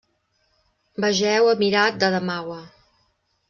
[1.05, 2.61] Vegeu Emirat d'Adamaua.